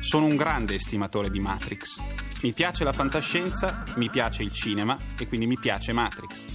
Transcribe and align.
sono 0.00 0.26
un 0.26 0.36
grande 0.36 0.74
estimatore 0.74 1.30
di 1.30 1.40
Matrix. 1.40 2.00
Mi 2.42 2.52
piace 2.52 2.84
la 2.84 2.92
fantascienza, 2.92 3.82
mi 3.96 4.08
piace 4.10 4.42
il 4.42 4.52
cinema 4.52 4.96
e 5.18 5.26
quindi 5.26 5.46
mi 5.46 5.58
piace 5.58 5.92
Matrix. 5.92 6.46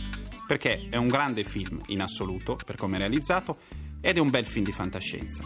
Perché 0.47 0.87
è 0.89 0.95
un 0.95 1.07
grande 1.07 1.43
film 1.43 1.81
in 1.87 2.01
assoluto, 2.01 2.57
per 2.65 2.75
come 2.75 2.95
è 2.95 2.99
realizzato, 2.99 3.59
ed 4.01 4.17
è 4.17 4.19
un 4.19 4.29
bel 4.29 4.45
film 4.45 4.65
di 4.65 4.71
fantascienza. 4.71 5.43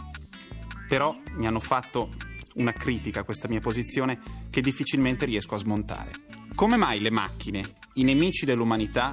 Però 0.86 1.16
mi 1.34 1.46
hanno 1.46 1.60
fatto 1.60 2.14
una 2.54 2.72
critica 2.72 3.20
a 3.20 3.24
questa 3.24 3.48
mia 3.48 3.60
posizione 3.60 4.20
che 4.50 4.60
difficilmente 4.60 5.24
riesco 5.24 5.54
a 5.54 5.58
smontare. 5.58 6.12
Come 6.54 6.76
mai 6.76 7.00
le 7.00 7.10
macchine, 7.10 7.62
i 7.94 8.04
nemici 8.04 8.44
dell'umanità, 8.44 9.12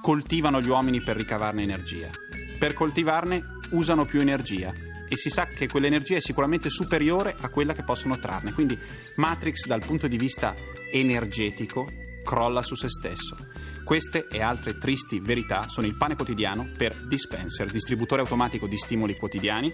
coltivano 0.00 0.60
gli 0.60 0.68
uomini 0.68 1.02
per 1.02 1.16
ricavarne 1.16 1.62
energia? 1.62 2.10
Per 2.58 2.72
coltivarne 2.72 3.42
usano 3.70 4.04
più 4.04 4.20
energia 4.20 4.72
e 5.08 5.16
si 5.16 5.30
sa 5.30 5.46
che 5.46 5.68
quell'energia 5.68 6.16
è 6.16 6.20
sicuramente 6.20 6.68
superiore 6.68 7.34
a 7.40 7.48
quella 7.48 7.72
che 7.72 7.82
possono 7.82 8.18
trarne. 8.18 8.52
Quindi 8.52 8.78
Matrix 9.16 9.66
dal 9.66 9.84
punto 9.84 10.06
di 10.06 10.16
vista 10.16 10.54
energetico 10.92 11.86
crolla 12.22 12.62
su 12.62 12.74
se 12.74 12.88
stesso. 12.88 13.36
Queste 13.84 14.26
e 14.30 14.42
altre 14.42 14.76
tristi 14.76 15.18
verità 15.18 15.66
sono 15.68 15.86
il 15.86 15.96
pane 15.96 16.14
quotidiano 16.14 16.70
per 16.76 17.06
Dispenser, 17.06 17.70
distributore 17.70 18.20
automatico 18.20 18.66
di 18.66 18.76
stimoli 18.76 19.16
quotidiani. 19.16 19.72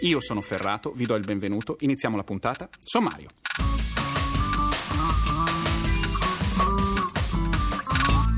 Io 0.00 0.20
sono 0.20 0.40
Ferrato, 0.40 0.90
vi 0.90 1.06
do 1.06 1.14
il 1.14 1.24
benvenuto, 1.24 1.76
iniziamo 1.78 2.16
la 2.16 2.24
puntata. 2.24 2.68
Sommario. 2.80 3.28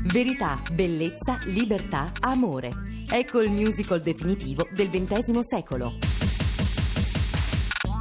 Verità, 0.03 0.61
bellezza, 0.71 1.39
libertà, 1.45 2.11
amore. 2.19 2.92
Ecco 3.09 3.41
il 3.41 3.51
musical 3.51 3.99
definitivo 3.99 4.67
del 4.71 4.89
XX 4.89 5.39
secolo. 5.39 5.97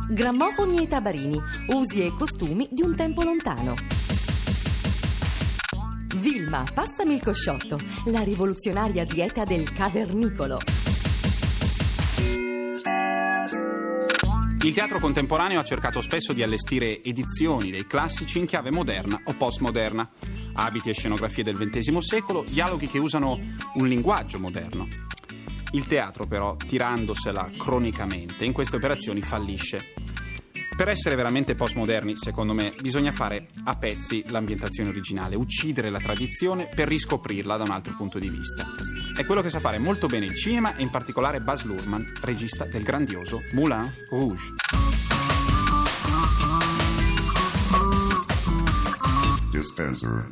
Grammofoni 0.08 0.82
e 0.82 0.86
tabarini, 0.86 1.38
usi 1.68 2.04
e 2.04 2.12
costumi 2.14 2.68
di 2.70 2.82
un 2.82 2.94
tempo 2.94 3.22
lontano. 3.22 3.74
Vilma, 6.16 6.64
passami 6.72 7.14
il 7.14 7.22
cosciotto, 7.22 7.78
la 8.06 8.20
rivoluzionaria 8.20 9.04
dieta 9.04 9.44
del 9.44 9.72
cavernicolo. 9.72 10.58
Il 14.64 14.74
teatro 14.74 15.00
contemporaneo 15.00 15.58
ha 15.58 15.64
cercato 15.64 16.00
spesso 16.00 16.32
di 16.32 16.42
allestire 16.42 17.02
edizioni 17.02 17.72
dei 17.72 17.84
classici 17.84 18.38
in 18.38 18.46
chiave 18.46 18.70
moderna 18.70 19.20
o 19.24 19.34
postmoderna. 19.34 20.08
Abiti 20.54 20.90
e 20.90 20.94
scenografie 20.94 21.44
del 21.44 21.56
XX 21.56 21.96
secolo, 21.98 22.44
dialoghi 22.48 22.86
che 22.86 22.98
usano 22.98 23.38
un 23.74 23.86
linguaggio 23.86 24.38
moderno. 24.38 24.88
Il 25.72 25.86
teatro, 25.86 26.26
però, 26.26 26.56
tirandosela 26.56 27.50
cronicamente, 27.56 28.44
in 28.44 28.52
queste 28.52 28.76
operazioni 28.76 29.22
fallisce. 29.22 29.94
Per 30.76 30.88
essere 30.88 31.16
veramente 31.16 31.54
postmoderni, 31.54 32.16
secondo 32.16 32.54
me, 32.54 32.74
bisogna 32.80 33.12
fare 33.12 33.48
a 33.64 33.74
pezzi 33.74 34.24
l'ambientazione 34.28 34.88
originale, 34.88 35.36
uccidere 35.36 35.90
la 35.90 36.00
tradizione 36.00 36.68
per 36.74 36.88
riscoprirla 36.88 37.56
da 37.56 37.64
un 37.64 37.70
altro 37.70 37.94
punto 37.94 38.18
di 38.18 38.28
vista. 38.28 38.66
È 39.14 39.24
quello 39.26 39.42
che 39.42 39.50
sa 39.50 39.60
fare 39.60 39.78
molto 39.78 40.06
bene 40.06 40.24
il 40.24 40.34
cinema 40.34 40.74
e 40.74 40.82
in 40.82 40.90
particolare 40.90 41.40
Baz 41.40 41.64
Luhrmann, 41.64 42.02
regista 42.22 42.64
del 42.64 42.82
grandioso 42.82 43.40
Moulin 43.52 43.92
Rouge. 44.08 44.54
Dispenser. 49.62 50.26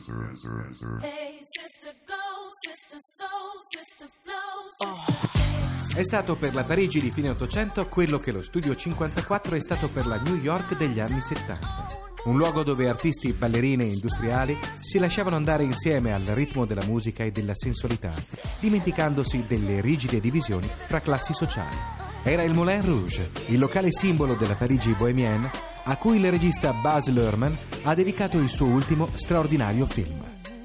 Hey, 1.03 1.39
sister, 1.41 1.95
go, 2.05 2.51
sister, 2.51 2.99
soul, 2.99 3.55
sister, 3.71 4.09
flow, 4.25 4.67
sister. 4.77 5.97
È 5.97 6.03
stato 6.03 6.35
per 6.35 6.53
la 6.53 6.65
Parigi 6.65 7.01
di 7.01 7.13
fine 7.13 7.29
Ottocento 7.29 7.87
quello 7.87 8.19
che 8.19 8.33
lo 8.33 8.43
Studio 8.43 8.75
54 8.75 9.55
è 9.55 9.61
stato 9.61 9.89
per 9.89 10.09
la 10.09 10.17
New 10.17 10.35
York 10.35 10.77
degli 10.77 10.99
anni 10.99 11.21
70. 11.21 12.09
Un 12.25 12.39
luogo 12.39 12.65
dove 12.65 12.89
artisti, 12.89 13.33
ballerine 13.33 13.85
e 13.85 13.93
industriali 13.93 14.59
si 14.81 14.99
lasciavano 14.99 15.37
andare 15.37 15.63
insieme 15.63 16.13
al 16.13 16.27
ritmo 16.27 16.67
della 16.67 16.85
musica 16.85 17.23
e 17.23 17.31
della 17.31 17.55
sensualità, 17.55 18.11
dimenticandosi 18.59 19.45
delle 19.47 19.81
rigide 19.81 20.19
divisioni 20.19 20.69
fra 20.87 20.99
classi 20.99 21.33
sociali. 21.33 22.00
Era 22.23 22.43
il 22.43 22.53
Moulin 22.53 22.85
Rouge, 22.85 23.31
il 23.47 23.59
locale 23.59 23.91
simbolo 23.91 24.35
della 24.35 24.55
Parigi 24.55 24.93
bohemienne, 24.93 25.51
a 25.85 25.97
cui 25.97 26.19
il 26.19 26.31
regista 26.31 26.73
Baz 26.75 27.09
Luhrmann 27.09 27.55
ha 27.85 27.95
dedicato 27.95 28.37
il 28.37 28.51
suo 28.51 28.67
ultimo 28.67 29.09
straordinario 29.15 29.87
film. 29.87 30.23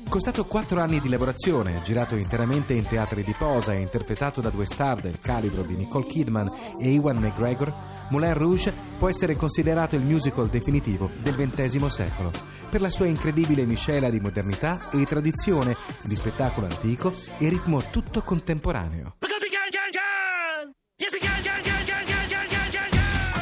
Costato 0.10 0.46
quattro 0.46 0.82
anni 0.82 1.00
di 1.00 1.08
lavorazione, 1.08 1.82
girato 1.84 2.16
interamente 2.16 2.74
in 2.74 2.86
teatri 2.86 3.24
di 3.24 3.34
posa 3.38 3.72
e 3.72 3.80
interpretato 3.80 4.42
da 4.42 4.50
due 4.50 4.66
star 4.66 5.00
del 5.00 5.18
calibro 5.20 5.64
di 5.64 5.76
Nicole 5.76 6.06
Kidman 6.06 6.52
e 6.78 6.94
Ewan 6.94 7.18
McGregor, 7.18 7.74
Moulin 8.10 8.34
Rouge 8.34 8.74
può 9.00 9.08
essere 9.08 9.38
considerato 9.38 9.96
il 9.96 10.04
musical 10.04 10.48
definitivo 10.48 11.10
del 11.22 11.36
XX 11.36 11.86
secolo, 11.86 12.32
per 12.70 12.82
la 12.82 12.90
sua 12.90 13.06
incredibile 13.06 13.64
miscela 13.64 14.10
di 14.10 14.20
modernità 14.20 14.90
e 14.92 15.06
tradizione, 15.06 15.78
di 16.04 16.16
spettacolo 16.18 16.68
antico 16.68 17.14
e 17.38 17.48
ritmo 17.48 17.82
tutto 17.90 18.22
contemporaneo. 18.22 19.16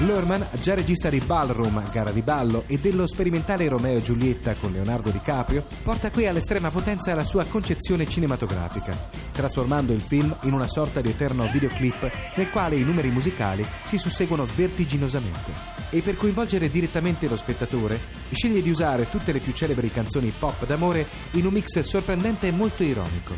Lorman, 0.05 0.45
già 0.59 0.73
regista 0.73 1.09
di 1.09 1.19
Ballroom, 1.19 1.81
gara 1.91 2.11
di 2.11 2.21
ballo, 2.21 2.63
e 2.67 2.77
dello 2.77 3.07
sperimentale 3.07 3.67
Romeo 3.69 3.97
e 3.97 4.01
Giulietta 4.01 4.53
con 4.55 4.71
Leonardo 4.71 5.09
DiCaprio, 5.11 5.65
porta 5.81 6.11
qui 6.11 6.27
all'estrema 6.27 6.69
potenza 6.69 7.13
la 7.13 7.23
sua 7.23 7.45
concezione 7.45 8.07
cinematografica, 8.07 8.97
trasformando 9.31 9.93
il 9.93 10.01
film 10.01 10.35
in 10.41 10.53
una 10.53 10.67
sorta 10.67 10.99
di 10.99 11.09
eterno 11.09 11.47
videoclip 11.47 12.11
nel 12.35 12.49
quale 12.49 12.75
i 12.75 12.83
numeri 12.83 13.09
musicali 13.09 13.65
si 13.83 13.97
susseguono 13.97 14.45
vertiginosamente. 14.55 15.51
E 15.89 16.01
per 16.01 16.17
coinvolgere 16.17 16.69
direttamente 16.69 17.27
lo 17.27 17.37
spettatore, 17.37 17.99
sceglie 18.31 18.61
di 18.61 18.69
usare 18.69 19.09
tutte 19.09 19.31
le 19.31 19.39
più 19.39 19.53
celebri 19.53 19.89
canzoni 19.89 20.33
pop 20.37 20.65
d'amore 20.65 21.07
in 21.31 21.45
un 21.45 21.53
mix 21.53 21.79
sorprendente 21.79 22.47
e 22.47 22.51
molto 22.51 22.83
ironico. 22.83 23.35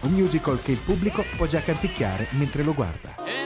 Un 0.00 0.12
musical 0.12 0.62
che 0.62 0.72
il 0.72 0.78
pubblico 0.78 1.24
può 1.36 1.46
già 1.46 1.60
canticchiare 1.60 2.28
mentre 2.30 2.62
lo 2.62 2.74
guarda. 2.74 3.45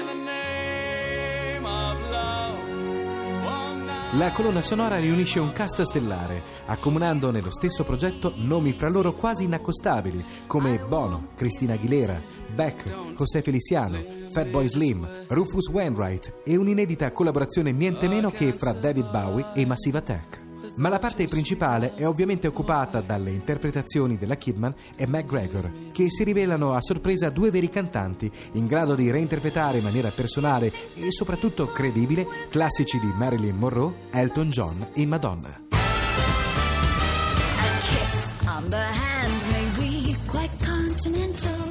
La 4.15 4.33
colonna 4.33 4.61
sonora 4.61 4.99
riunisce 4.99 5.39
un 5.39 5.53
cast 5.53 5.83
stellare, 5.83 6.43
accomunando 6.67 7.31
nello 7.31 7.53
stesso 7.53 7.85
progetto 7.85 8.33
nomi 8.39 8.73
fra 8.73 8.89
loro 8.89 9.13
quasi 9.13 9.45
inaccostabili 9.45 10.25
come 10.49 10.81
Bono, 10.81 11.29
Cristina 11.37 11.75
Aguilera, 11.75 12.21
Beck, 12.53 12.93
José 13.15 13.41
Feliciano, 13.41 14.03
Fatboy 14.33 14.69
Slim, 14.69 15.27
Rufus 15.29 15.69
Wainwright 15.69 16.41
e 16.45 16.57
un'inedita 16.57 17.13
collaborazione 17.13 17.71
niente 17.71 18.09
meno 18.09 18.33
che 18.33 18.53
fra 18.53 18.73
David 18.73 19.11
Bowie 19.13 19.47
e 19.55 19.65
Massive 19.65 19.99
Attack. 19.99 20.50
Ma 20.81 20.89
la 20.89 20.99
parte 20.99 21.27
principale 21.27 21.93
è 21.95 22.07
ovviamente 22.07 22.47
occupata 22.47 23.03
dalle 23.03 23.33
interpretazioni 23.33 24.17
della 24.17 24.37
Kidman 24.37 24.75
e 24.97 25.07
McGregor, 25.07 25.71
che 25.93 26.09
si 26.09 26.25
rivelano 26.25 26.73
a 26.73 26.81
sorpresa 26.81 27.29
due 27.29 27.51
veri 27.51 27.69
cantanti, 27.69 28.31
in 28.53 28.67
grado 28.67 28.95
di 28.95 29.11
reinterpretare 29.11 29.77
in 29.77 29.85
maniera 29.85 30.09
personale 30.09 30.73
e 30.95 31.11
soprattutto 31.11 31.67
credibile 31.67 32.27
classici 32.49 32.99
di 32.99 33.13
Marilyn 33.15 33.57
Monroe, 33.57 33.93
Elton 34.11 34.49
John 34.49 34.89
e 34.95 35.05
Madonna. 35.05 35.61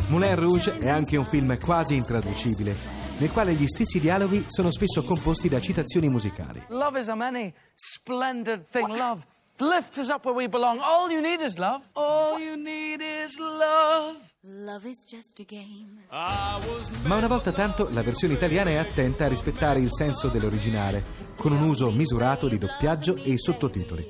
Moulin 0.09 0.35
Rouge 0.35 0.77
è 0.77 0.88
anche 0.88 1.17
un 1.17 1.25
film 1.25 1.57
quasi 1.57 1.95
intraducibile, 1.95 2.98
nel 3.19 3.31
quale 3.31 3.54
gli 3.54 3.68
stessi 3.68 4.00
dialoghi 4.00 4.45
sono 4.48 4.71
spesso 4.71 5.04
composti 5.04 5.50
da 5.50 5.60
citazioni 5.60 6.10
musicali. 6.10 6.63
Love 6.69 7.00
is 7.00 7.10
a 7.10 7.16
many 7.16 7.54
splendid 7.75 8.66
thing. 8.71 8.88
Love 8.88 9.25
lift 9.57 9.98
us 9.98 10.10
up 10.10 10.25
where 10.25 10.36
we 10.36 10.48
belong. 10.48 10.80
All 10.80 11.12
you 11.12 11.21
need 11.21 11.42
is 11.42 11.57
love. 11.57 11.83
All 11.94 12.39
you 12.39 12.56
need 12.56 13.01
is 13.01 13.38
love. 13.38 14.18
Love 14.42 14.88
is 14.88 15.06
just 15.06 15.39
a 15.39 15.44
game. 15.44 16.06
Ma 16.10 17.16
una 17.16 17.27
volta 17.27 17.51
tanto 17.51 17.89
la 17.92 18.01
versione 18.01 18.36
italiana 18.36 18.69
è 18.69 18.75
attenta 18.77 19.25
a 19.25 19.27
rispettare 19.27 19.80
il 19.80 19.92
senso 19.92 20.30
dell'originale, 20.30 21.04
con 21.36 21.51
un 21.51 21.62
uso 21.62 21.92
misurato 21.92 22.48
di 22.48 22.57
doppiaggio 22.57 23.16
e 23.16 23.38
sottotitoli. 23.38 24.07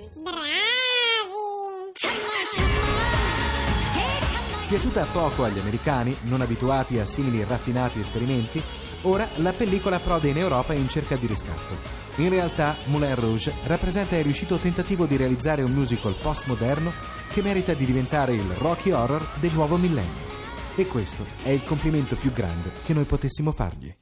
Piaciuta 4.68 5.04
poco 5.06 5.44
agli 5.46 5.58
americani, 5.58 6.16
non 6.26 6.42
abituati 6.42 7.00
a 7.00 7.06
simili 7.08 7.44
raffinati 7.44 8.00
esperimenti, 8.00 8.62
ora 9.02 9.28
la 9.36 9.52
pellicola 9.52 10.00
prode 10.00 10.30
in 10.30 10.38
Europa 10.38 10.74
in 10.74 10.88
cerca 10.90 11.16
di 11.16 11.28
riscatto. 11.28 11.98
In 12.22 12.30
realtà, 12.30 12.76
Moulin 12.86 13.16
Rouge 13.16 13.54
rappresenta 13.66 14.18
il 14.18 14.24
riuscito 14.24 14.58
tentativo 14.58 15.06
di 15.06 15.16
realizzare 15.16 15.62
un 15.62 15.72
musical 15.72 16.16
postmoderno 16.16 16.92
che 17.30 17.42
merita 17.42 17.74
di 17.74 17.86
diventare 17.86 18.34
il 18.34 18.50
Rocky 18.58 18.92
Horror 18.92 19.26
del 19.40 19.54
nuovo 19.54 19.78
millennio. 19.78 20.28
E 20.76 20.86
questo 20.88 21.26
è 21.44 21.50
il 21.50 21.64
complimento 21.64 22.16
più 22.16 22.32
grande 22.32 22.72
che 22.84 22.94
noi 22.94 23.06
potessimo 23.06 23.52
fargli. 23.52 23.94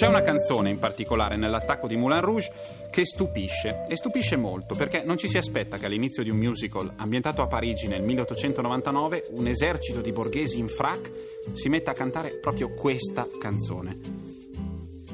C'è 0.00 0.06
una 0.06 0.22
canzone 0.22 0.70
in 0.70 0.78
particolare 0.78 1.36
nell'attacco 1.36 1.86
di 1.86 1.94
Moulin 1.94 2.22
Rouge 2.22 2.50
che 2.90 3.04
stupisce, 3.04 3.84
e 3.86 3.96
stupisce 3.96 4.34
molto, 4.36 4.74
perché 4.74 5.02
non 5.04 5.18
ci 5.18 5.28
si 5.28 5.36
aspetta 5.36 5.76
che 5.76 5.84
all'inizio 5.84 6.22
di 6.22 6.30
un 6.30 6.38
musical 6.38 6.90
ambientato 6.96 7.42
a 7.42 7.46
Parigi 7.46 7.86
nel 7.86 8.00
1899 8.00 9.26
un 9.32 9.46
esercito 9.46 10.00
di 10.00 10.10
borghesi 10.10 10.58
in 10.58 10.68
frac 10.68 11.10
si 11.52 11.68
metta 11.68 11.90
a 11.90 11.92
cantare 11.92 12.30
proprio 12.36 12.72
questa 12.72 13.28
canzone. 13.38 13.98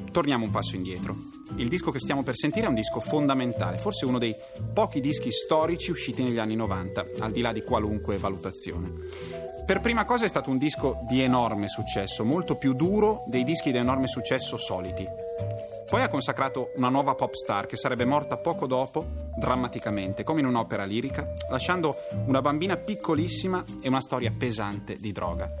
Torniamo 0.09 0.45
un 0.45 0.51
passo 0.51 0.77
indietro. 0.77 1.17
Il 1.57 1.67
disco 1.67 1.91
che 1.91 1.99
stiamo 1.99 2.23
per 2.23 2.37
sentire 2.37 2.67
è 2.67 2.69
un 2.69 2.75
disco 2.75 3.01
fondamentale, 3.01 3.79
forse 3.79 4.05
uno 4.05 4.19
dei 4.19 4.33
pochi 4.73 5.01
dischi 5.01 5.33
storici 5.33 5.91
usciti 5.91 6.23
negli 6.23 6.39
anni 6.39 6.55
90, 6.55 7.07
al 7.19 7.33
di 7.33 7.41
là 7.41 7.51
di 7.51 7.61
qualunque 7.61 8.15
valutazione. 8.15 9.46
Per 9.67 9.81
prima 9.81 10.05
cosa 10.05 10.23
è 10.23 10.29
stato 10.29 10.49
un 10.49 10.57
disco 10.57 10.99
di 11.01 11.19
enorme 11.19 11.67
successo, 11.67 12.23
molto 12.23 12.55
più 12.55 12.71
duro 12.71 13.25
dei 13.27 13.43
dischi 13.43 13.73
di 13.73 13.77
enorme 13.77 14.07
successo 14.07 14.55
soliti. 14.55 15.05
Poi 15.89 16.01
ha 16.01 16.07
consacrato 16.07 16.71
una 16.77 16.87
nuova 16.87 17.15
pop 17.15 17.33
star 17.33 17.65
che 17.65 17.75
sarebbe 17.75 18.05
morta 18.05 18.37
poco 18.37 18.65
dopo, 18.65 19.05
drammaticamente, 19.35 20.23
come 20.23 20.39
in 20.39 20.45
un'opera 20.45 20.85
lirica, 20.85 21.33
lasciando 21.49 21.97
una 22.27 22.41
bambina 22.41 22.77
piccolissima 22.77 23.65
e 23.81 23.89
una 23.89 23.99
storia 23.99 24.31
pesante 24.31 24.95
di 24.95 25.11
droga. 25.11 25.51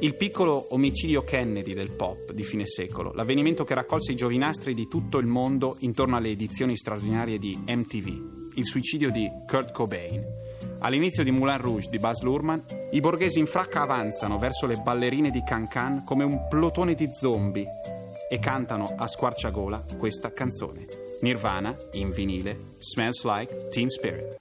Il 0.00 0.16
piccolo 0.16 0.66
omicidio 0.70 1.22
Kennedy 1.22 1.74
del 1.74 1.92
pop 1.92 2.32
di 2.32 2.42
fine 2.42 2.66
secolo, 2.66 3.12
l'avvenimento 3.12 3.62
che 3.62 3.74
raccolse 3.74 4.10
i 4.10 4.16
giovinastri 4.16 4.74
di 4.74 4.88
tutto 4.88 5.18
il 5.18 5.26
mondo 5.26 5.76
intorno 5.78 6.16
alle 6.16 6.30
edizioni 6.30 6.76
straordinarie 6.76 7.38
di 7.38 7.56
MTV, 7.68 8.54
il 8.56 8.66
suicidio 8.66 9.12
di 9.12 9.30
Kurt 9.46 9.70
Cobain. 9.70 10.50
All'inizio 10.84 11.22
di 11.22 11.30
Moulin 11.30 11.58
Rouge 11.58 11.88
di 11.88 12.00
Baz 12.00 12.22
Luhrmann, 12.22 12.58
i 12.90 13.00
borghesi 13.00 13.38
in 13.38 13.46
fracca 13.46 13.82
avanzano 13.82 14.36
verso 14.36 14.66
le 14.66 14.80
ballerine 14.82 15.30
di 15.30 15.44
Cancan 15.44 16.02
come 16.02 16.24
un 16.24 16.48
plotone 16.48 16.94
di 16.94 17.08
zombie 17.12 17.68
e 18.28 18.38
cantano 18.40 18.92
a 18.96 19.06
squarciagola 19.06 19.84
questa 19.96 20.32
canzone. 20.32 20.86
Nirvana, 21.20 21.76
in 21.92 22.10
vinile, 22.10 22.74
Smells 22.78 23.22
Like 23.22 23.68
Teen 23.68 23.90
Spirit. 23.90 24.40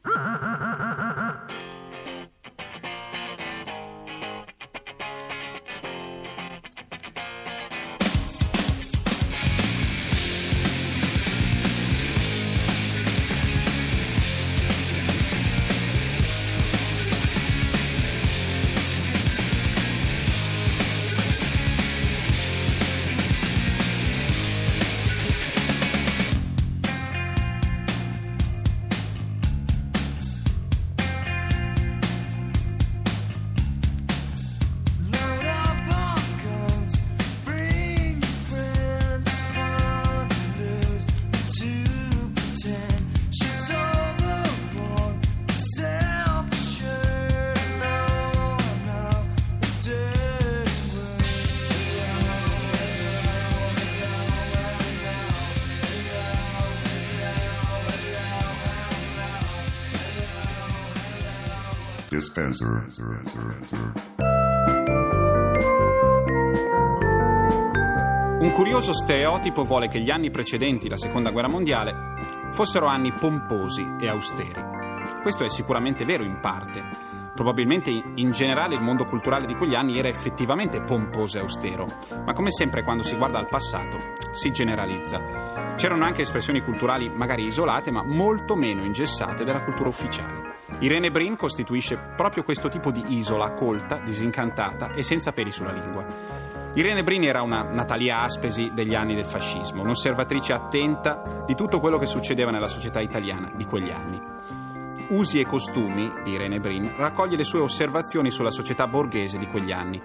Dispenser. 62.52 63.94
Un 68.40 68.52
curioso 68.52 68.94
stereotipo 68.94 69.64
vuole 69.64 69.88
che 69.88 70.02
gli 70.02 70.10
anni 70.10 70.32
precedenti 70.32 70.90
la 70.90 70.98
seconda 70.98 71.32
guerra 71.32 71.48
mondiale 71.48 72.50
fossero 72.52 72.88
anni 72.88 73.14
pomposi 73.14 73.96
e 74.02 74.10
austeri. 74.10 74.62
Questo 75.22 75.46
è 75.46 75.50
sicuramente 75.50 76.04
vero 76.04 76.24
in 76.24 76.40
parte. 76.42 76.84
Probabilmente 77.34 77.90
in 77.90 78.32
generale 78.32 78.76
il 78.76 78.82
mondo 78.82 79.06
culturale 79.06 79.46
di 79.46 79.56
quegli 79.56 79.76
anni 79.76 79.98
era 79.98 80.10
effettivamente 80.10 80.82
pomposo 80.82 81.38
e 81.38 81.42
austero, 81.42 81.88
ma 82.26 82.34
come 82.34 82.52
sempre 82.52 82.84
quando 82.84 83.04
si 83.04 83.16
guarda 83.16 83.40
al 83.40 83.48
passato 83.48 83.98
si 84.32 84.52
generalizza. 84.52 85.76
C'erano 85.78 86.04
anche 86.04 86.24
espressioni 86.24 86.62
culturali 86.62 87.10
magari 87.10 87.46
isolate, 87.46 87.92
ma 87.92 88.04
molto 88.04 88.58
meno 88.58 88.84
ingessate 88.84 89.46
della 89.46 89.64
cultura 89.64 89.88
ufficiale. 89.88 90.51
Irene 90.82 91.12
Brin 91.12 91.36
costituisce 91.36 91.96
proprio 92.16 92.44
questo 92.44 92.68
tipo 92.68 92.90
di 92.90 93.04
isola 93.10 93.52
colta, 93.52 93.98
disincantata 93.98 94.92
e 94.94 95.04
senza 95.04 95.32
peli 95.32 95.52
sulla 95.52 95.72
lingua. 95.72 96.04
Irene 96.74 97.04
Brin 97.04 97.24
era 97.24 97.44
una 97.44 97.62
Natalia 97.62 98.22
Aspesi 98.22 98.72
degli 98.74 98.96
anni 98.96 99.14
del 99.14 99.26
fascismo, 99.26 99.84
un'osservatrice 99.84 100.54
attenta 100.54 101.44
di 101.46 101.54
tutto 101.54 101.80
quello 101.80 102.00
che 102.00 102.08
succedeva 102.08 102.50
nella 102.50 102.68
società 102.68 103.00
italiana 103.00 103.52
di 103.56 103.66
quegli 103.66 103.92
anni. 103.92 104.20
Usi 105.10 105.40
e 105.40 105.46
costumi 105.46 106.12
di 106.24 106.32
Irene 106.32 106.60
Brin 106.60 106.94
raccoglie 106.96 107.38
le 107.38 107.44
sue 107.44 107.60
osservazioni 107.60 108.32
sulla 108.32 108.52
società 108.52 108.88
borghese 108.88 109.38
di 109.38 109.46
quegli 109.46 109.72
anni. 109.72 110.02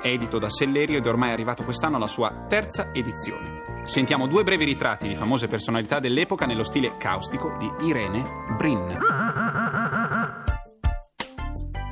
È 0.00 0.08
edito 0.08 0.40
da 0.40 0.50
Sellerio 0.50 0.98
ed 0.98 1.06
è 1.06 1.08
ormai 1.08 1.30
arrivato 1.30 1.62
quest'anno 1.62 1.96
alla 1.96 2.08
sua 2.08 2.32
terza 2.48 2.88
edizione. 2.92 3.62
Sentiamo 3.84 4.26
due 4.26 4.42
brevi 4.42 4.64
ritratti 4.64 5.06
di 5.06 5.14
famose 5.14 5.46
personalità 5.46 6.00
dell'epoca 6.00 6.46
nello 6.46 6.64
stile 6.64 6.96
caustico 6.96 7.54
di 7.56 7.70
Irene 7.86 8.24
Brin. 8.56 8.98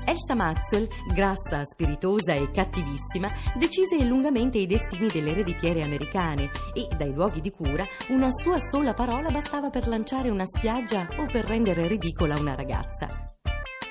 Elsa 0.07 0.35
Maxwell, 0.35 0.89
grassa, 1.15 1.65
spiritosa 1.65 2.35
e 2.35 2.51
cattivissima, 2.51 3.29
decise 3.55 4.05
lungamente 4.05 4.59
i 4.59 4.67
destini 4.67 5.09
delle 5.09 5.31
ereditiere 5.31 5.83
americane 5.83 6.51
e, 6.75 6.87
dai 6.97 7.13
luoghi 7.13 7.41
di 7.41 7.51
cura, 7.51 7.87
una 8.09 8.31
sua 8.31 8.59
sola 8.61 8.95
parola 8.95 9.31
bastava 9.31 9.71
per 9.71 9.89
lanciare 9.89 10.31
una 10.31 10.47
spiaggia 10.47 11.09
o 11.19 11.25
per 11.25 11.45
rendere 11.45 11.87
ridicola 11.87 12.39
una 12.39 12.55
ragazza. 12.55 13.09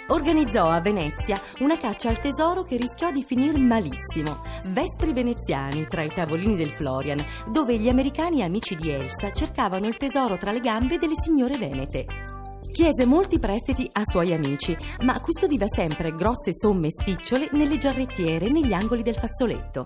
Organizzò 0.08 0.70
a 0.70 0.82
Venezia 0.82 1.39
una 1.60 1.77
caccia 1.77 2.10
al 2.10 2.20
tesoro 2.20 2.63
che 2.63 2.75
rischiò 2.75 3.10
di 3.10 3.24
finir 3.24 3.58
malissimo. 3.58 4.41
Vespri 4.67 5.13
veneziani 5.13 5.88
tra 5.88 6.03
i 6.03 6.10
tavolini 6.10 6.55
del 6.55 6.72
Florian, 6.72 7.24
dove 7.50 7.77
gli 7.77 7.88
americani 7.88 8.43
amici 8.43 8.75
di 8.75 8.89
Elsa 8.89 9.32
cercavano 9.32 9.88
il 9.88 9.98
tesoro 9.98 10.38
tra 10.38 10.51
le 10.51 10.60
gambe 10.60 10.98
delle 10.98 11.15
signore 11.17 11.58
venete. 11.58 12.43
Chiese 12.74 13.06
molti 13.06 13.38
prestiti 13.38 13.88
a 13.92 14.01
suoi 14.03 14.34
amici, 14.34 14.75
ma 15.01 15.22
custodiva 15.22 15.68
sempre 15.68 16.15
grosse 16.15 16.56
somme 16.56 16.89
spicciole 16.89 17.50
nelle 17.51 17.77
giarrettiere 17.77 18.50
negli 18.50 18.74
angoli 18.74 19.03
del 19.03 19.15
fazzoletto. 19.15 19.86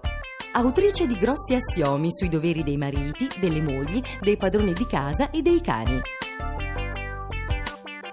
Autrice 0.53 1.05
di 1.05 1.17
grossi 1.17 1.53
assiomi 1.53 2.07
sui 2.13 2.29
doveri 2.29 2.63
dei 2.63 2.77
mariti, 2.77 3.27
delle 3.41 3.61
mogli, 3.61 4.01
dei 4.21 4.37
padroni 4.37 4.71
di 4.71 4.87
casa 4.87 5.29
e 5.29 5.41
dei 5.41 5.59
cani. 5.59 5.99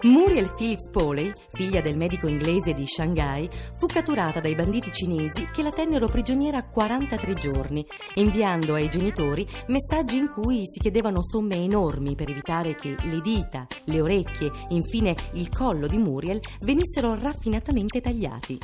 Muriel 0.04 0.52
Phillips 0.52 0.90
Poley, 0.90 1.32
figlia 1.52 1.80
del 1.80 1.96
medico 1.96 2.26
inglese 2.26 2.74
di 2.74 2.86
Shanghai, 2.86 3.48
fu 3.78 3.86
catturata 3.86 4.38
dai 4.38 4.54
banditi 4.54 4.92
cinesi 4.92 5.48
che 5.50 5.62
la 5.62 5.70
tennero 5.70 6.08
prigioniera 6.08 6.62
43 6.62 7.32
giorni, 7.32 7.86
inviando 8.16 8.74
ai 8.74 8.90
genitori 8.90 9.48
messaggi 9.68 10.18
in 10.18 10.28
cui 10.28 10.60
si 10.66 10.78
chiedevano 10.78 11.22
somme 11.22 11.56
enormi 11.56 12.14
per 12.16 12.28
evitare 12.28 12.74
che 12.74 12.94
le 13.02 13.22
dita, 13.22 13.66
le 13.84 14.00
orecchie, 14.02 14.52
infine 14.68 15.16
il 15.32 15.48
collo 15.48 15.86
di 15.86 15.96
Muriel 15.96 16.38
venissero 16.60 17.14
raffinatamente 17.14 18.02
tagliati. 18.02 18.58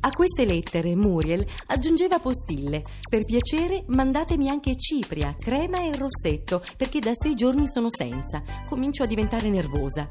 A 0.00 0.10
queste 0.10 0.44
lettere 0.44 0.96
Muriel 0.96 1.46
aggiungeva 1.66 2.18
postille. 2.18 2.82
Per 3.08 3.24
piacere 3.24 3.84
mandatemi 3.86 4.48
anche 4.48 4.76
cipria, 4.76 5.32
crema 5.38 5.80
e 5.80 5.96
rossetto, 5.96 6.60
perché 6.76 6.98
da 6.98 7.12
sei 7.14 7.36
giorni 7.36 7.68
sono 7.68 7.86
senza. 7.88 8.42
Comincio 8.68 9.04
a 9.04 9.06
diventare 9.06 9.48
nervosa. 9.48 10.08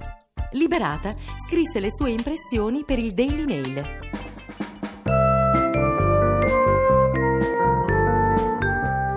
Liberata, 0.53 1.15
scrisse 1.47 1.79
le 1.79 1.89
sue 1.93 2.09
impressioni 2.09 2.83
per 2.83 2.99
il 2.99 3.13
Daily 3.13 3.45
Mail. 3.45 3.97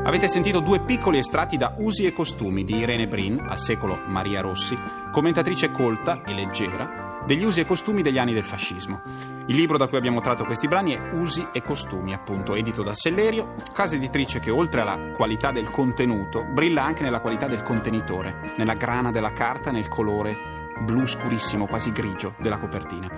Avete 0.05 0.29
sentito 0.29 0.61
due 0.61 0.79
piccoli 0.81 1.19
estratti 1.19 1.57
da 1.57 1.75
Usi 1.79 2.07
e 2.07 2.13
costumi 2.13 2.63
di 2.63 2.77
Irene 2.77 3.09
Brin, 3.09 3.41
al 3.41 3.59
secolo 3.59 4.01
Maria 4.07 4.43
Rossi, 4.43 4.79
commentatrice 5.11 5.73
colta 5.73 6.23
e 6.23 6.35
leggera, 6.35 7.23
degli 7.27 7.43
usi 7.43 7.61
e 7.61 7.65
costumi 7.65 8.03
degli 8.03 8.19
anni 8.19 8.33
del 8.33 8.45
fascismo. 8.45 9.03
Il 9.47 9.57
libro 9.57 9.77
da 9.77 9.89
cui 9.89 9.99
abbiamo 9.99 10.21
tratto 10.21 10.45
questi 10.45 10.69
brani 10.69 10.93
è 10.93 11.11
Usi 11.15 11.49
e 11.53 11.63
costumi, 11.63 12.15
appunto, 12.15 12.55
edito 12.55 12.85
da 12.85 12.95
Sellerio, 12.95 13.55
casa 13.73 13.97
editrice 13.97 14.39
che 14.39 14.51
oltre 14.53 14.83
alla 14.83 15.11
qualità 15.11 15.51
del 15.51 15.69
contenuto 15.69 16.45
brilla 16.45 16.85
anche 16.85 17.03
nella 17.03 17.21
qualità 17.21 17.49
del 17.49 17.63
contenitore, 17.63 18.55
nella 18.57 18.75
grana 18.75 19.11
della 19.11 19.33
carta, 19.33 19.73
nel 19.73 19.89
colore 19.89 20.54
blu 20.81 21.07
scurissimo, 21.07 21.67
quasi 21.67 21.93
grigio, 21.93 22.35
della 22.39 22.59
copertina. 22.59 23.09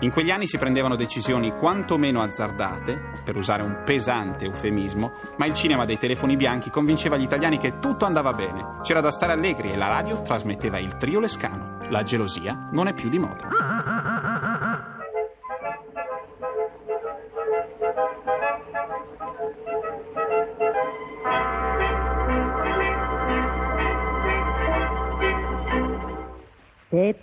In 0.00 0.10
quegli 0.10 0.30
anni 0.30 0.46
si 0.46 0.58
prendevano 0.58 0.96
decisioni 0.96 1.52
quantomeno 1.52 2.22
azzardate, 2.22 3.20
per 3.24 3.36
usare 3.36 3.62
un 3.62 3.82
pesante 3.84 4.44
eufemismo, 4.44 5.12
ma 5.36 5.46
il 5.46 5.54
cinema 5.54 5.84
dei 5.84 5.98
telefoni 5.98 6.36
bianchi 6.36 6.70
convinceva 6.70 7.16
gli 7.16 7.22
italiani 7.22 7.58
che 7.58 7.78
tutto 7.78 8.04
andava 8.04 8.32
bene. 8.32 8.80
C'era 8.82 9.00
da 9.00 9.10
stare 9.10 9.32
allegri 9.32 9.70
e 9.70 9.76
la 9.76 9.88
radio 9.88 10.22
trasmetteva 10.22 10.78
il 10.78 10.96
trio 10.96 11.20
Lescano. 11.20 11.78
La 11.88 12.02
gelosia 12.02 12.68
non 12.72 12.88
è 12.88 12.94
più 12.94 13.08
di 13.08 13.18
moda. 13.18 13.71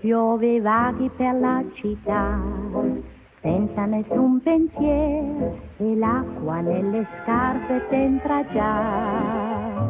Piove 0.10 0.60
vaghi 0.60 1.08
per 1.16 1.36
la 1.36 1.64
città, 1.74 2.42
senza 3.42 3.86
nessun 3.86 4.42
pensiero, 4.42 5.56
e 5.78 5.96
l'acqua 5.96 6.62
nelle 6.62 7.06
scarpe 7.22 7.86
t'entra 7.90 8.44
già. 8.52 9.88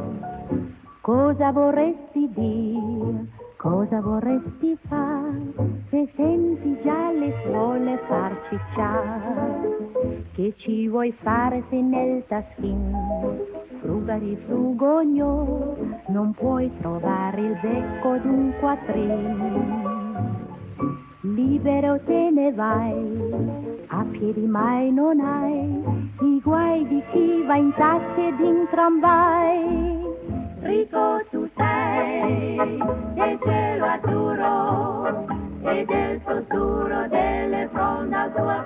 Cosa 0.99 1.53
vorresti 1.53 2.29
dire? 2.33 3.27
Cosa 3.55 4.01
vorresti 4.01 4.77
fare? 4.89 5.53
Se 5.89 6.11
senti 6.17 6.77
già 6.83 7.11
le 7.13 7.33
suole 7.45 7.97
far 8.09 8.35
cicciare? 8.49 9.77
Che 10.33 10.53
ci 10.57 10.89
vuoi 10.89 11.13
fare 11.21 11.63
se 11.69 11.79
nel 11.79 12.25
taschino 12.27 13.37
frugari 13.79 14.37
frugogno 14.45 15.77
non 16.07 16.33
puoi 16.33 16.69
trovare 16.81 17.39
il 17.39 17.57
becco 17.61 18.17
d'un 18.17 18.53
quattrino? 18.59 19.88
Libero 21.49 21.99
te 22.05 22.29
ne 22.31 22.53
vai, 22.53 22.93
a 23.87 24.05
piedi 24.11 24.45
mai 24.45 24.91
non 24.91 25.19
hai 25.19 25.65
i 26.21 26.39
guai 26.43 26.87
di 26.87 27.01
chi 27.11 27.43
va 27.47 27.55
in 27.55 27.73
taxi 27.75 28.21
ed 28.21 28.39
in 28.39 28.67
tramvai. 28.69 29.57
Rico 30.61 31.25
tu 31.31 31.49
sei 31.55 32.55
del 33.15 33.39
cielo 33.43 33.85
azzurro 33.85 35.25
e 35.63 35.85
del 35.85 36.21
sussurro 36.23 37.07
delle 37.09 37.67
fronde 37.73 38.15
al 38.15 38.33
tuo. 38.33 38.59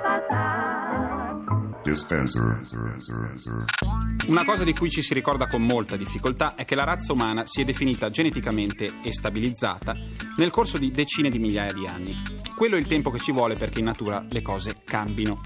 Una 4.27 4.45
cosa 4.45 4.63
di 4.63 4.73
cui 4.73 4.89
ci 4.89 5.01
si 5.01 5.13
ricorda 5.13 5.47
con 5.47 5.61
molta 5.63 5.95
difficoltà 5.95 6.55
è 6.55 6.65
che 6.65 6.75
la 6.75 6.85
razza 6.85 7.13
umana 7.13 7.43
si 7.45 7.61
è 7.61 7.65
definita 7.65 8.09
geneticamente 8.09 8.89
e 9.03 9.13
stabilizzata 9.13 9.95
nel 10.37 10.49
corso 10.49 10.77
di 10.77 10.91
decine 10.91 11.29
di 11.29 11.39
migliaia 11.39 11.73
di 11.73 11.85
anni. 11.85 12.42
Quello 12.55 12.75
è 12.75 12.79
il 12.79 12.85
tempo 12.85 13.09
che 13.09 13.19
ci 13.19 13.31
vuole 13.31 13.55
perché 13.55 13.79
in 13.79 13.85
natura 13.85 14.25
le 14.29 14.41
cose 14.41 14.81
cambino. 14.83 15.41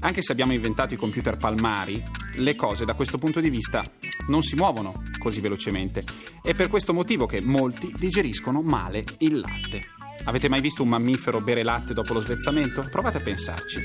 Anche 0.00 0.22
se 0.22 0.32
abbiamo 0.32 0.52
inventato 0.52 0.92
i 0.92 0.96
computer 0.96 1.36
palmari, 1.36 2.02
le 2.34 2.56
cose 2.56 2.84
da 2.84 2.94
questo 2.94 3.16
punto 3.16 3.40
di 3.40 3.48
vista 3.48 3.82
non 4.26 4.42
si 4.42 4.56
muovono 4.56 4.92
così 5.18 5.40
velocemente. 5.40 6.04
È 6.42 6.54
per 6.54 6.68
questo 6.68 6.92
motivo 6.92 7.26
che 7.26 7.40
molti 7.40 7.94
digeriscono 7.96 8.60
male 8.60 9.04
il 9.18 9.38
latte. 9.38 9.80
Avete 10.24 10.48
mai 10.48 10.60
visto 10.60 10.82
un 10.82 10.88
mammifero 10.88 11.40
bere 11.40 11.62
latte 11.62 11.94
dopo 11.94 12.12
lo 12.12 12.20
svezzamento? 12.20 12.86
Provate 12.90 13.18
a 13.18 13.22
pensarci. 13.22 13.80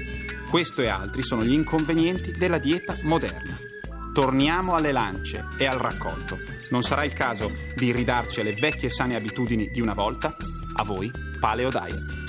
Questo 0.50 0.82
e 0.82 0.88
altri 0.88 1.22
sono 1.22 1.44
gli 1.44 1.54
inconvenienti 1.54 2.32
della 2.32 2.58
dieta 2.58 2.98
moderna. 3.04 3.58
Torniamo 4.14 4.74
alle 4.74 4.92
lance 4.92 5.50
e 5.58 5.66
al 5.68 5.78
raccolto. 5.78 6.40
Non 6.72 6.82
sarà 6.82 7.04
il 7.04 7.14
caso 7.14 7.52
di 7.76 7.92
ridarci 7.92 8.42
alle 8.42 8.54
vecchie 8.54 8.90
sane 8.90 9.16
abitudini 9.16 9.68
di 9.68 9.80
una 9.80 9.94
volta? 9.94 10.36
A 10.74 10.84
voi, 10.84 11.12
Paleo 11.40 11.70
Diet. 11.70 12.27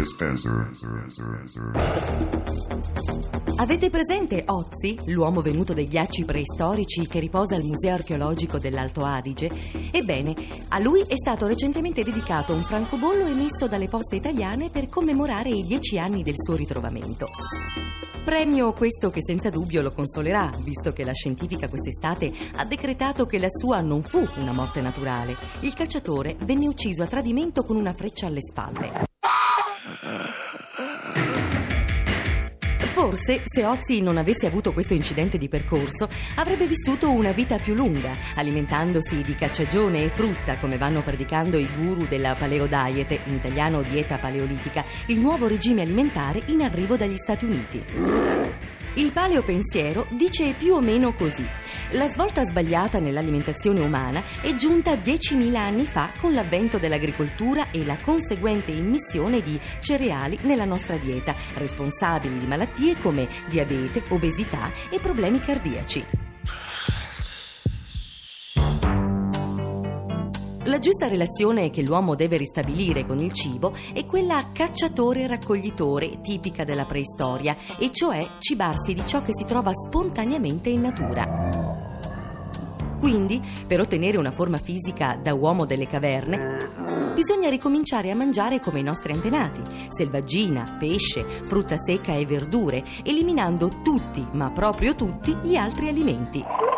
Dispenser. 0.00 0.66
Avete 3.56 3.90
presente 3.90 4.44
Ozzi, 4.46 4.98
l'uomo 5.12 5.42
venuto 5.42 5.74
dai 5.74 5.88
ghiacci 5.88 6.24
preistorici 6.24 7.06
che 7.06 7.20
riposa 7.20 7.56
al 7.56 7.64
Museo 7.64 7.92
archeologico 7.96 8.58
dell'Alto 8.58 9.04
Adige? 9.04 9.50
Ebbene, 9.90 10.34
a 10.68 10.78
lui 10.78 11.02
è 11.02 11.16
stato 11.16 11.46
recentemente 11.46 12.02
dedicato 12.02 12.54
un 12.54 12.62
francobollo 12.62 13.26
emesso 13.26 13.68
dalle 13.68 13.88
poste 13.88 14.16
italiane 14.16 14.70
per 14.70 14.88
commemorare 14.88 15.50
i 15.50 15.66
dieci 15.66 15.98
anni 15.98 16.22
del 16.22 16.36
suo 16.38 16.56
ritrovamento. 16.56 17.26
Premio 18.24 18.72
questo 18.72 19.10
che 19.10 19.20
senza 19.22 19.50
dubbio 19.50 19.82
lo 19.82 19.92
consolerà, 19.92 20.50
visto 20.62 20.94
che 20.94 21.04
la 21.04 21.12
scientifica 21.12 21.68
quest'estate 21.68 22.32
ha 22.56 22.64
decretato 22.64 23.26
che 23.26 23.38
la 23.38 23.50
sua 23.50 23.82
non 23.82 24.02
fu 24.02 24.26
una 24.36 24.52
morte 24.52 24.80
naturale. 24.80 25.36
Il 25.60 25.74
cacciatore 25.74 26.38
venne 26.46 26.66
ucciso 26.68 27.02
a 27.02 27.06
tradimento 27.06 27.64
con 27.64 27.76
una 27.76 27.92
freccia 27.92 28.28
alle 28.28 28.40
spalle. 28.40 29.08
Forse, 33.00 33.40
se 33.44 33.64
Ozzy 33.64 34.02
non 34.02 34.18
avesse 34.18 34.46
avuto 34.46 34.74
questo 34.74 34.92
incidente 34.92 35.38
di 35.38 35.48
percorso, 35.48 36.06
avrebbe 36.34 36.66
vissuto 36.66 37.10
una 37.10 37.32
vita 37.32 37.56
più 37.56 37.72
lunga, 37.72 38.10
alimentandosi 38.34 39.22
di 39.22 39.34
cacciagione 39.34 40.04
e 40.04 40.08
frutta, 40.10 40.58
come 40.58 40.76
vanno 40.76 41.00
predicando 41.00 41.56
i 41.56 41.66
guru 41.78 42.04
della 42.06 42.34
paleo 42.34 42.66
diet, 42.66 43.18
in 43.24 43.36
italiano 43.36 43.80
dieta 43.80 44.18
paleolitica, 44.18 44.84
il 45.06 45.18
nuovo 45.18 45.46
regime 45.46 45.80
alimentare 45.80 46.42
in 46.46 46.60
arrivo 46.60 46.96
dagli 46.96 47.16
Stati 47.16 47.46
Uniti. 47.46 47.82
Il 48.94 49.12
paleo 49.12 49.42
pensiero 49.42 50.06
dice 50.10 50.52
più 50.58 50.74
o 50.74 50.80
meno 50.80 51.14
così. 51.14 51.46
La 51.94 52.08
svolta 52.08 52.44
sbagliata 52.44 53.00
nell'alimentazione 53.00 53.80
umana 53.80 54.22
è 54.42 54.54
giunta 54.54 54.92
10.000 54.92 55.56
anni 55.56 55.86
fa 55.86 56.12
con 56.20 56.32
l'avvento 56.32 56.78
dell'agricoltura 56.78 57.72
e 57.72 57.84
la 57.84 57.96
conseguente 58.00 58.70
immissione 58.70 59.42
di 59.42 59.58
cereali 59.80 60.38
nella 60.42 60.64
nostra 60.64 60.94
dieta, 60.94 61.34
responsabili 61.54 62.38
di 62.38 62.46
malattie 62.46 62.96
come 63.00 63.28
diabete, 63.48 64.04
obesità 64.10 64.70
e 64.88 65.00
problemi 65.00 65.40
cardiaci. 65.40 66.06
La 70.64 70.78
giusta 70.78 71.08
relazione 71.08 71.70
che 71.70 71.82
l'uomo 71.82 72.14
deve 72.14 72.36
ristabilire 72.36 73.04
con 73.04 73.18
il 73.18 73.32
cibo 73.32 73.74
è 73.92 74.06
quella 74.06 74.50
cacciatore-raccoglitore 74.52 76.20
tipica 76.22 76.62
della 76.62 76.84
preistoria, 76.84 77.56
e 77.80 77.90
cioè 77.90 78.24
cibarsi 78.38 78.94
di 78.94 79.04
ciò 79.04 79.20
che 79.22 79.32
si 79.34 79.44
trova 79.44 79.72
spontaneamente 79.72 80.68
in 80.68 80.82
natura. 80.82 81.69
Quindi, 83.00 83.40
per 83.66 83.80
ottenere 83.80 84.18
una 84.18 84.30
forma 84.30 84.58
fisica 84.58 85.18
da 85.20 85.32
uomo 85.32 85.64
delle 85.64 85.88
caverne, 85.88 86.58
bisogna 87.14 87.48
ricominciare 87.48 88.10
a 88.10 88.14
mangiare 88.14 88.60
come 88.60 88.80
i 88.80 88.82
nostri 88.82 89.12
antenati, 89.12 89.62
selvaggina, 89.88 90.76
pesce, 90.78 91.22
frutta 91.22 91.78
secca 91.78 92.12
e 92.12 92.26
verdure, 92.26 92.84
eliminando 93.02 93.80
tutti, 93.82 94.24
ma 94.32 94.50
proprio 94.50 94.94
tutti, 94.94 95.34
gli 95.42 95.56
altri 95.56 95.88
alimenti. 95.88 96.69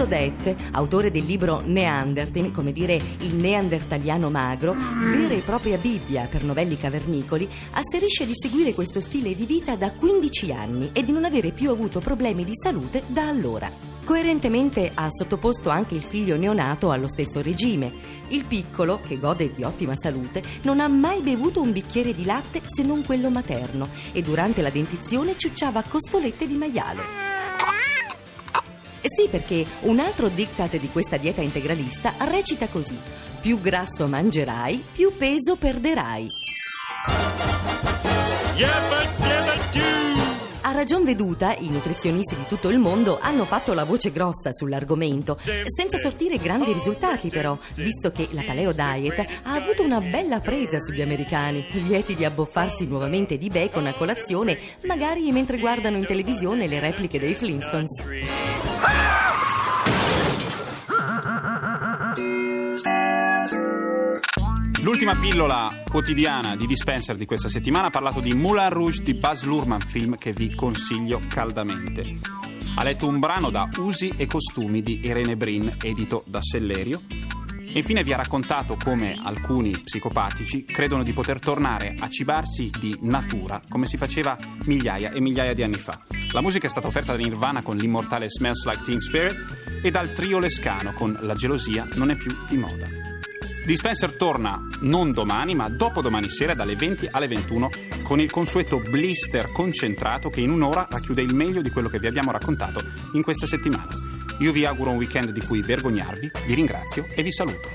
Ray 0.00 0.06
Odette, 0.06 0.56
autore 0.72 1.10
del 1.10 1.24
libro 1.24 1.60
Neanderthal, 1.60 2.50
come 2.52 2.72
dire 2.72 3.00
il 3.20 3.34
neandertaliano 3.34 4.30
magro, 4.30 4.74
vera 4.74 5.34
e 5.34 5.40
propria 5.40 5.76
Bibbia 5.76 6.26
per 6.30 6.42
novelli 6.42 6.78
cavernicoli, 6.78 7.48
asserisce 7.72 8.26
di 8.26 8.32
seguire 8.34 8.72
questo 8.72 9.00
stile 9.00 9.34
di 9.34 9.44
vita 9.44 9.76
da 9.76 9.90
15 9.90 10.52
anni 10.52 10.90
e 10.92 11.02
di 11.02 11.12
non 11.12 11.24
avere 11.24 11.50
più 11.50 11.70
avuto 11.70 12.00
problemi 12.00 12.44
di 12.44 12.52
salute 12.54 13.02
da 13.08 13.28
allora. 13.28 13.70
Coerentemente 14.04 14.90
ha 14.94 15.06
sottoposto 15.10 15.68
anche 15.68 15.94
il 15.94 16.02
figlio 16.02 16.36
neonato 16.36 16.90
allo 16.90 17.06
stesso 17.06 17.42
regime. 17.42 17.92
Il 18.28 18.44
piccolo, 18.44 19.00
che 19.06 19.18
gode 19.18 19.52
di 19.54 19.62
ottima 19.62 19.94
salute, 19.94 20.42
non 20.62 20.80
ha 20.80 20.88
mai 20.88 21.20
bevuto 21.20 21.60
un 21.60 21.72
bicchiere 21.72 22.14
di 22.14 22.24
latte 22.24 22.62
se 22.64 22.82
non 22.82 23.04
quello 23.04 23.30
materno 23.30 23.88
e 24.12 24.22
durante 24.22 24.62
la 24.62 24.70
dentizione 24.70 25.36
ciucciava 25.36 25.82
costolette 25.82 26.46
di 26.46 26.54
maiale. 26.54 27.29
Sì, 29.02 29.28
perché 29.28 29.64
un 29.82 29.98
altro 29.98 30.28
diktat 30.28 30.76
di 30.78 30.88
questa 30.90 31.16
dieta 31.16 31.40
integralista 31.40 32.14
recita 32.18 32.68
così: 32.68 32.98
più 33.40 33.60
grasso 33.60 34.06
mangerai, 34.06 34.84
più 34.92 35.16
peso 35.16 35.56
perderai. 35.56 36.28
A 40.70 40.72
ragion 40.72 41.02
veduta, 41.02 41.56
i 41.58 41.68
nutrizionisti 41.68 42.36
di 42.36 42.46
tutto 42.46 42.68
il 42.68 42.78
mondo 42.78 43.18
hanno 43.20 43.44
fatto 43.44 43.72
la 43.72 43.82
voce 43.82 44.12
grossa 44.12 44.52
sull'argomento, 44.52 45.36
senza 45.66 45.98
sortire 45.98 46.36
grandi 46.36 46.72
risultati 46.72 47.28
però, 47.28 47.58
visto 47.74 48.12
che 48.12 48.28
la 48.30 48.44
Paleo 48.46 48.70
Diet 48.70 49.18
ha 49.18 49.52
avuto 49.52 49.82
una 49.82 50.00
bella 50.00 50.38
presa 50.38 50.78
sugli 50.78 51.02
americani, 51.02 51.66
lieti 51.72 52.14
di 52.14 52.24
abboffarsi 52.24 52.86
nuovamente 52.86 53.36
di 53.36 53.48
bacon 53.48 53.88
a 53.88 53.94
colazione, 53.94 54.60
magari 54.84 55.32
mentre 55.32 55.58
guardano 55.58 55.96
in 55.96 56.06
televisione 56.06 56.68
le 56.68 56.78
repliche 56.78 57.18
dei 57.18 57.34
Flintstones. 57.34 59.19
L'ultima 64.90 65.16
pillola 65.16 65.84
quotidiana 65.88 66.56
di 66.56 66.66
Dispenser 66.66 67.14
di 67.14 67.24
questa 67.24 67.48
settimana 67.48 67.86
ha 67.86 67.90
parlato 67.90 68.18
di 68.18 68.34
Moulin 68.34 68.70
Rouge 68.70 69.04
di 69.04 69.14
Baz 69.14 69.44
Luhrmann, 69.44 69.78
film 69.78 70.16
che 70.16 70.32
vi 70.32 70.52
consiglio 70.52 71.22
caldamente. 71.28 72.18
Ha 72.74 72.82
letto 72.82 73.06
un 73.06 73.20
brano 73.20 73.50
da 73.50 73.68
Usi 73.76 74.12
e 74.16 74.26
costumi 74.26 74.82
di 74.82 74.98
Irene 75.04 75.36
Brin, 75.36 75.76
edito 75.80 76.24
da 76.26 76.42
Sellerio. 76.42 77.02
E 77.08 77.78
infine 77.78 78.02
vi 78.02 78.12
ha 78.12 78.16
raccontato 78.16 78.76
come 78.82 79.16
alcuni 79.22 79.70
psicopatici 79.70 80.64
credono 80.64 81.04
di 81.04 81.12
poter 81.12 81.38
tornare 81.38 81.94
a 81.96 82.08
cibarsi 82.08 82.68
di 82.76 82.98
natura 83.02 83.62
come 83.68 83.86
si 83.86 83.96
faceva 83.96 84.36
migliaia 84.64 85.12
e 85.12 85.20
migliaia 85.20 85.54
di 85.54 85.62
anni 85.62 85.74
fa. 85.74 86.00
La 86.32 86.42
musica 86.42 86.66
è 86.66 86.70
stata 86.70 86.88
offerta 86.88 87.12
da 87.12 87.18
Nirvana 87.18 87.62
con 87.62 87.76
l'immortale 87.76 88.28
Smells 88.28 88.66
Like 88.66 88.82
Teen 88.82 88.98
Spirit 88.98 89.80
e 89.84 89.90
dal 89.92 90.10
trio 90.10 90.40
Lescano 90.40 90.92
con 90.94 91.16
La 91.20 91.34
gelosia 91.34 91.86
non 91.94 92.10
è 92.10 92.16
più 92.16 92.36
di 92.48 92.56
moda. 92.56 92.99
Dispenser 93.64 94.14
torna 94.14 94.60
non 94.80 95.12
domani, 95.12 95.54
ma 95.54 95.68
dopodomani 95.68 96.28
sera 96.28 96.54
dalle 96.54 96.74
20 96.76 97.08
alle 97.10 97.28
21 97.28 97.68
con 98.02 98.18
il 98.18 98.30
consueto 98.30 98.80
blister 98.80 99.50
concentrato 99.50 100.30
che 100.30 100.40
in 100.40 100.50
un'ora 100.50 100.88
racchiude 100.90 101.20
il 101.22 101.34
meglio 101.34 101.60
di 101.60 101.70
quello 101.70 101.88
che 101.88 101.98
vi 101.98 102.06
abbiamo 102.06 102.32
raccontato 102.32 102.82
in 103.12 103.22
questa 103.22 103.44
settimana. 103.46 103.90
Io 104.38 104.52
vi 104.52 104.64
auguro 104.64 104.90
un 104.90 104.96
weekend 104.96 105.30
di 105.30 105.42
cui 105.42 105.60
vergognarvi, 105.60 106.30
vi 106.46 106.54
ringrazio 106.54 107.06
e 107.14 107.22
vi 107.22 107.30
saluto. 107.30 107.68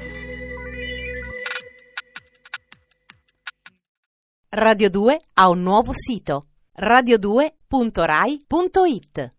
Radio 4.50 4.90
2 4.90 5.22
ha 5.34 5.50
un 5.50 5.62
nuovo 5.62 5.92
sito 5.94 6.48
radio2.rai.it 6.80 9.34